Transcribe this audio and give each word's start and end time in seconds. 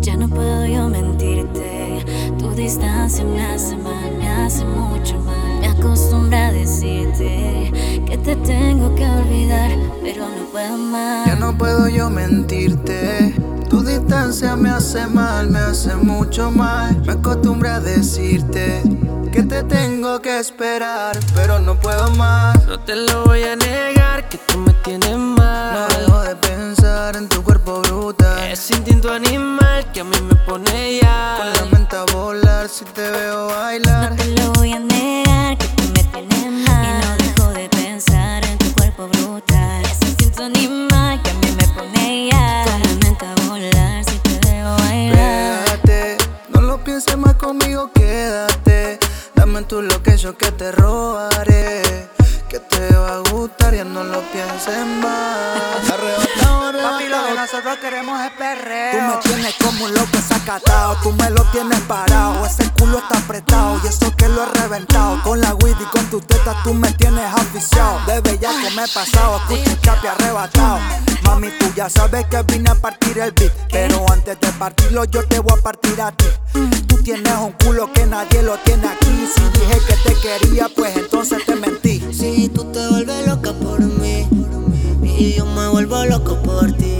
Ya 0.00 0.16
no 0.16 0.28
puedo 0.28 0.64
yo 0.64 0.88
mentirte, 0.88 2.04
tu 2.38 2.50
distancia 2.52 3.22
me 3.22 3.44
hace 3.44 3.76
mal, 3.76 4.16
me 4.18 4.28
hace 4.28 4.64
mucho 4.64 5.18
mal. 5.20 5.60
Me 5.60 5.66
acostumbro 5.68 6.38
a 6.38 6.52
decirte 6.52 7.70
que 8.06 8.16
te 8.16 8.34
tengo 8.36 8.94
que 8.94 9.04
olvidar, 9.04 9.70
pero 10.02 10.26
no 10.26 10.44
puedo 10.50 10.78
más. 10.78 11.26
Ya 11.26 11.36
no 11.36 11.56
puedo 11.56 11.86
yo 11.88 12.08
mentirte, 12.08 13.34
tu 13.68 13.82
distancia 13.82 14.56
me 14.56 14.70
hace 14.70 15.06
mal, 15.06 15.50
me 15.50 15.58
hace 15.58 15.94
mucho 15.96 16.50
mal. 16.50 16.98
Me 17.04 17.12
acostumbro 17.12 17.68
a 17.68 17.80
decirte 17.80 18.82
que 19.30 19.42
te 19.42 19.62
tengo 19.64 20.20
que 20.22 20.40
esperar, 20.40 21.18
pero 21.34 21.58
no 21.60 21.78
puedo 21.78 22.10
más. 22.12 22.56
No 22.66 22.80
te 22.80 22.96
lo 22.96 23.24
voy 23.26 23.42
a 23.42 23.54
negar, 23.54 24.28
que 24.30 24.38
tú 24.38 24.58
me 24.58 24.72
tienes 24.82 25.16
mal. 25.16 25.88
No 25.90 25.98
dejo 25.98 26.20
de 26.22 26.36
pensar 26.36 27.16
en 27.16 27.28
tu 27.28 27.42
cuerpo 27.42 27.79
brutal. 28.60 28.64
Es 28.64 28.70
instinto 28.70 29.12
animal 29.12 29.90
que 29.92 30.00
a 30.00 30.04
mí 30.04 30.16
me 30.28 30.34
pone 30.36 31.00
ya. 31.00 31.36
Con 31.38 31.52
la 31.52 31.64
mente 31.76 31.96
a 31.96 32.04
volar 32.12 32.68
si 32.68 32.84
te 32.84 33.10
veo 33.10 33.46
bailar. 33.46 34.10
No 34.10 34.16
te 34.16 34.26
lo 34.26 34.52
voy 34.52 34.72
a 34.72 34.78
negar, 34.78 35.58
que 35.58 35.66
tú 35.68 35.82
me 35.94 36.04
tienes 36.04 36.68
mal. 36.68 36.84
Y 36.84 37.06
no 37.06 37.16
dejo 37.16 37.52
de 37.52 37.68
pensar 37.68 38.44
en 38.44 38.58
tu 38.58 38.72
cuerpo 38.74 39.08
brutal. 39.08 39.82
Ese 39.84 40.06
instinto 40.06 40.44
animal 40.44 41.22
que 41.22 41.30
a 41.30 41.34
mí 41.34 41.50
me 41.58 41.68
pone 41.68 42.28
ya. 42.30 42.64
Con 42.64 42.80
la 42.82 42.94
mente 43.04 43.26
a 43.26 43.34
volar 43.48 44.04
si 44.04 44.18
te 44.18 44.38
veo 44.46 44.76
bailar. 44.76 45.64
Pégate, 45.64 46.16
no 46.50 46.60
lo 46.60 46.84
pienses 46.84 47.16
más 47.16 47.34
conmigo, 47.34 47.90
quédate. 47.92 48.98
Dame 49.34 49.62
tu 49.62 49.82
location 49.82 50.34
que 50.34 50.52
te 50.52 50.72
robaré. 50.72 52.08
Que 52.48 52.58
te 52.58 52.94
va 52.96 53.14
a 53.14 53.30
gustar, 53.30 53.74
ya 53.74 53.84
no 53.84 54.02
lo 54.02 54.20
pienses 54.32 54.84
más. 55.00 55.88
Arrebatado, 55.90 56.72
Papi, 56.82 57.08
lo 57.08 57.24
que 57.26 57.34
nosotros 57.34 57.78
queremos 57.78 58.19
como 59.58 59.84
un 59.84 59.94
loco 59.94 60.18
sacatao, 60.28 60.96
tú 61.02 61.12
me 61.12 61.30
lo 61.30 61.42
tienes 61.50 61.80
parado, 61.80 62.44
ese 62.46 62.70
culo 62.78 62.98
está 62.98 63.18
apretado 63.18 63.80
y 63.82 63.86
eso 63.86 64.14
que 64.16 64.28
lo 64.28 64.42
he 64.42 64.46
reventado. 64.46 65.22
Con 65.22 65.40
la 65.40 65.54
weed 65.54 65.76
y 65.80 65.84
con 65.84 66.04
tus 66.10 66.26
tetas 66.26 66.56
tú 66.62 66.74
me 66.74 66.92
tienes 66.92 67.24
aficiado. 67.32 68.00
De 68.06 68.22
que 68.22 68.70
me 68.76 68.84
he 68.84 68.88
pasado, 68.88 69.36
escucha 69.38 69.70
el 69.70 69.80
chapi 69.80 70.06
arrebatado. 70.06 70.78
Mami, 71.24 71.48
tú 71.58 71.66
ya 71.74 71.88
sabes 71.88 72.26
que 72.26 72.42
vine 72.42 72.70
a 72.70 72.74
partir 72.74 73.18
el 73.18 73.32
beat, 73.32 73.52
pero 73.70 74.04
antes 74.10 74.38
de 74.40 74.48
partirlo 74.52 75.04
yo 75.04 75.26
te 75.26 75.38
voy 75.38 75.58
a 75.58 75.62
partir 75.62 76.00
a 76.00 76.12
ti. 76.12 76.26
Tú 76.86 77.02
tienes 77.02 77.34
un 77.38 77.52
culo 77.52 77.92
que 77.92 78.06
nadie 78.06 78.42
lo 78.42 78.56
tiene 78.58 78.86
aquí. 78.88 79.28
Si 79.34 79.42
dije 79.58 79.80
que 79.86 80.10
te 80.10 80.14
quería, 80.20 80.68
pues 80.74 80.96
entonces 80.96 81.44
te 81.44 81.56
mentí. 81.56 82.00
Si 82.12 82.48
tú 82.48 82.64
te 82.72 82.86
vuelves 82.88 83.26
loca 83.26 83.52
por 83.52 83.80
mí 83.80 84.28
y 85.02 85.34
yo 85.34 85.46
me 85.46 85.68
vuelvo 85.68 86.04
loco 86.04 86.36
por 86.42 86.72
ti. 86.72 86.99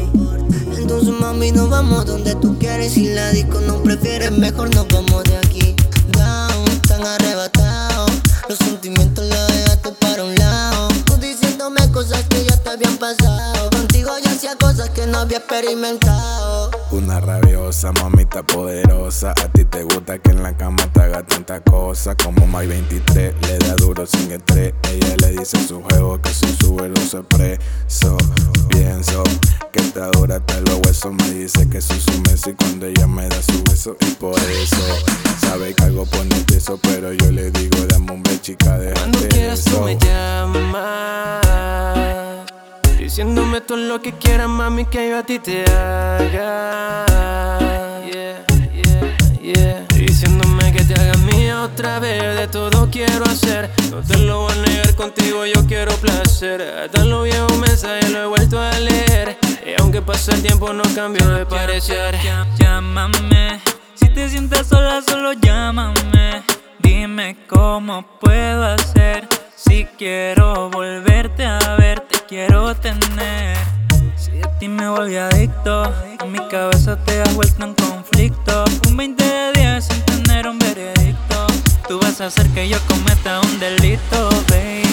Mami 1.40 1.52
nos 1.52 1.70
vamos 1.70 2.04
donde 2.04 2.34
tú 2.34 2.58
quieres 2.58 2.98
y 2.98 3.14
la 3.14 3.30
disco 3.30 3.62
no 3.66 3.82
prefieres 3.82 4.30
mejor 4.30 4.74
nos 4.74 4.86
vamos 4.88 5.24
de 5.24 5.38
aquí. 5.38 5.74
Down, 6.12 6.80
tan 6.86 7.02
arrebatado, 7.02 8.04
los 8.46 8.58
sentimientos 8.58 9.24
los 9.26 9.48
dejaste 9.48 9.90
para 10.02 10.24
un 10.24 10.34
lado. 10.34 10.88
Tú 11.06 11.16
diciéndome 11.16 11.80
cosas 11.92 12.24
que 12.28 12.44
ya 12.44 12.54
te 12.58 12.68
habían 12.68 12.94
pasado. 12.98 13.70
Contigo 13.70 14.10
yo 14.22 14.30
hacía 14.30 14.54
cosas 14.56 14.90
que 14.90 15.06
no 15.06 15.20
había 15.20 15.38
experimentado. 15.38 16.72
Una 16.90 17.20
rabiosa, 17.20 17.90
mamita 17.92 18.42
poderosa. 18.42 19.30
A 19.30 19.48
ti 19.48 19.64
te 19.64 19.82
gusta 19.84 20.18
que 20.18 20.32
en 20.32 20.42
la 20.42 20.54
cama 20.54 20.92
te 20.92 21.00
haga 21.00 21.24
tanta 21.24 21.62
cosa. 21.62 22.14
Como 22.16 22.46
My 22.48 22.66
23, 22.66 23.34
le 23.48 23.58
da 23.66 23.76
duro 23.76 24.04
sin 24.04 24.30
estrés. 24.30 24.74
Ella 24.92 25.16
le 25.16 25.30
dice 25.38 25.56
a 25.56 25.66
su 25.66 25.80
juego 25.80 26.20
que 26.20 26.34
si 26.34 26.54
sube 26.60 26.90
que 26.92 27.00
está 27.00 27.22
dura 28.08 28.59
huesos. 31.04 31.12
Me 31.14 31.30
dice 31.34 31.68
que 31.68 31.80
soy 31.80 32.00
su 32.00 32.20
Messi 32.22 32.52
cuando 32.54 32.86
ella 32.86 33.06
me 33.06 33.28
da 33.28 33.42
su 33.42 33.62
beso. 33.64 33.96
Y 34.00 34.10
por 34.14 34.38
eso 34.38 34.76
sabe 35.40 35.74
que 35.74 35.84
algo 35.84 36.06
pone 36.06 36.34
el 36.36 36.44
peso. 36.44 36.78
Pero 36.82 37.12
yo 37.12 37.30
le 37.30 37.50
digo, 37.50 37.78
dame 37.88 38.12
un 38.12 38.22
beso, 38.22 38.38
chica, 38.42 38.78
Cuando 38.94 39.18
déjate 39.18 39.28
quieras 39.28 39.64
tú 39.64 39.70
eso. 39.70 39.82
me 39.82 39.98
llamas 39.98 41.40
Diciéndome 42.98 43.60
todo 43.60 43.78
lo 43.78 44.00
que 44.00 44.12
quieras, 44.12 44.48
mami, 44.48 44.86
que 44.86 45.08
yo 45.10 45.18
a 45.18 45.22
ti 45.24 45.38
te 45.40 45.64
haga 45.64 47.04
Yeah, 48.06 48.46
yeah, 48.72 49.16
yeah 49.42 49.86
Diciéndome 49.88 50.72
que 50.72 50.84
te 50.84 50.94
haga 50.94 51.14
mía 51.18 51.62
otra 51.64 51.98
vez 51.98 52.36
De 52.36 52.46
todo 52.46 52.88
quiero 52.90 53.24
hacer 53.24 53.70
No 53.90 54.00
te 54.02 54.16
lo 54.18 54.42
voy 54.42 54.52
a 54.52 54.56
negar, 54.62 54.94
contigo 54.94 55.44
yo 55.44 55.66
quiero 55.66 55.92
placer 55.96 56.62
Hasta 56.62 57.04
los 57.04 57.24
viejos 57.24 57.58
mensajes 57.58 58.10
lo 58.10 58.29
tiempo 60.60 60.72
no 60.74 60.82
cambio 60.94 61.26
de 61.28 61.46
parecer 61.46 62.14
Llá- 62.22 62.46
Llámame, 62.58 63.60
si 63.94 64.08
te 64.10 64.28
sientes 64.28 64.66
sola 64.66 65.00
solo 65.00 65.32
llámame. 65.32 66.42
Dime 66.80 67.36
cómo 67.48 68.04
puedo 68.20 68.64
hacer. 68.64 69.26
Si 69.56 69.86
quiero 69.96 70.68
volverte 70.68 71.46
a 71.46 71.76
ver, 71.78 72.00
te 72.00 72.18
quiero 72.28 72.74
tener. 72.74 73.56
Si 74.16 74.32
de 74.32 74.46
ti 74.58 74.68
me 74.68 74.88
volví 74.88 75.16
adicto, 75.16 75.82
a 76.18 76.24
mi 76.26 76.38
cabeza 76.48 76.96
te 77.06 77.22
has 77.22 77.34
vuelto 77.34 77.64
en 77.64 77.74
conflicto. 77.74 78.64
Un 78.88 78.96
20 78.98 79.24
de 79.24 79.52
10 79.54 79.84
sin 79.84 80.02
tener 80.04 80.46
un 80.46 80.58
veredicto. 80.58 81.46
Tú 81.88 81.98
vas 82.00 82.20
a 82.20 82.26
hacer 82.26 82.46
que 82.50 82.68
yo 82.68 82.78
cometa 82.86 83.40
un 83.40 83.58
delito, 83.58 84.28
baby. 84.50 84.89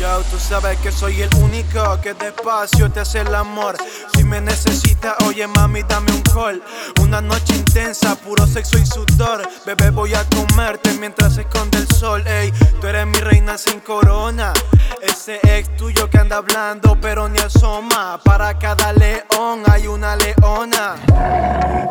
Yo, 0.00 0.22
tú 0.30 0.38
sabes 0.38 0.78
que 0.78 0.90
soy 0.90 1.20
el 1.20 1.28
único 1.42 2.00
que 2.00 2.14
despacio 2.14 2.90
te 2.90 3.00
hace 3.00 3.20
el 3.20 3.34
amor. 3.34 3.76
Si 4.14 4.24
me 4.24 4.40
necesitas, 4.40 5.14
oye 5.26 5.46
mami, 5.46 5.82
dame 5.82 6.10
un 6.12 6.22
call. 6.22 6.62
Una 7.02 7.20
noche 7.20 7.54
intensa, 7.54 8.14
puro 8.14 8.46
sexo 8.46 8.78
y 8.78 8.86
sudor. 8.86 9.46
Bebé, 9.66 9.90
voy 9.90 10.14
a 10.14 10.24
comerte 10.30 10.94
mientras 10.94 11.34
se 11.34 11.42
esconde 11.42 11.76
el 11.76 11.88
sol. 11.88 12.26
Ey, 12.26 12.50
tú 12.80 12.86
eres 12.86 13.06
mi 13.08 13.18
reina 13.18 13.58
sin 13.58 13.80
corona. 13.80 14.54
Ese 15.02 15.38
ex 15.42 15.76
tuyo 15.76 16.08
que 16.08 16.16
anda 16.16 16.38
hablando, 16.38 16.98
pero 16.98 17.28
ni 17.28 17.38
asoma. 17.38 18.18
Para 18.24 18.58
cada 18.58 18.94
león 18.94 19.64
hay 19.66 19.86
una 19.86 20.16
leona. 20.16 20.94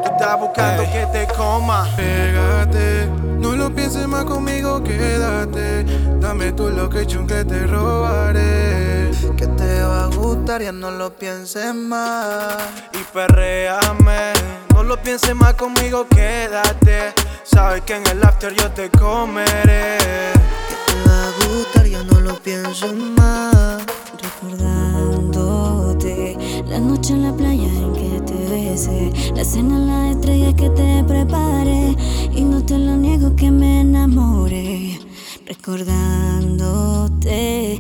Tú 0.04 0.10
estás 0.12 0.40
buscando 0.40 0.82
que 0.92 1.06
te 1.14 1.28
coma. 1.36 1.88
Pégate, 1.96 3.08
no 3.38 3.56
lo 3.56 3.72
pienses 3.72 4.08
más 4.08 4.26
conmigo, 4.26 4.84
quédate. 4.84 5.69
Dame 6.30 6.52
tu 6.52 6.70
location 6.70 7.26
que 7.26 7.44
te 7.44 7.66
robaré. 7.66 9.10
Que 9.36 9.48
te 9.48 9.82
va 9.82 10.04
a 10.04 10.08
gustar, 10.10 10.62
ya 10.62 10.72
no 10.72 10.92
lo 10.92 11.16
pienses 11.16 11.74
más. 11.74 12.56
y 12.94 13.00
perréame. 13.12 14.34
No 14.76 14.84
lo 14.84 15.02
pienses 15.02 15.34
más 15.34 15.56
conmigo, 15.56 16.06
quédate. 16.08 17.16
Sabes 17.44 17.82
que 17.82 17.96
en 17.96 18.06
el 18.06 18.24
after 18.24 18.54
yo 18.54 18.70
te 18.70 18.92
comeré. 18.92 19.98
Te 19.98 21.10
va 21.10 21.30
a 21.30 21.32
gustar, 21.48 21.88
ya 21.88 22.04
no 22.04 22.20
lo 22.20 22.36
pienso 22.36 22.94
más. 22.94 23.82
Recordándote 24.22 26.38
la 26.68 26.78
noche 26.78 27.14
en 27.14 27.24
la 27.24 27.34
playa 27.34 27.66
en 27.66 27.94
que 27.94 28.22
te 28.22 28.36
besé, 28.52 29.12
la 29.36 29.44
cena 29.44 29.78
en 29.78 29.88
la 29.88 30.12
estrella 30.12 30.56
que 30.56 30.70
te 30.70 31.04
preparé 31.06 31.96
y 32.36 32.44
no 32.44 32.64
te 32.64 32.78
lo 32.78 32.96
niego 32.98 33.36
que 33.36 33.50
me 33.50 33.82
enamoré. 33.82 35.00
Recordándote 35.48 36.09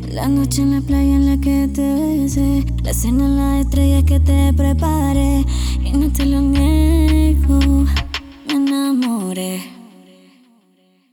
la 0.07 0.27
noche 0.27 0.61
en 0.61 0.71
la 0.71 0.81
playa 0.81 1.15
en 1.15 1.25
la 1.25 1.37
que 1.37 1.67
te 1.67 1.81
besé, 2.21 2.65
la 2.83 2.93
cena 2.93 3.25
en 3.25 3.37
las 3.37 3.65
estrellas 3.65 4.03
que 4.03 4.19
te 4.19 4.53
preparé 4.53 5.45
y 5.83 5.91
no 5.91 6.11
te 6.11 6.25
lo 6.25 6.41
niego. 6.41 7.85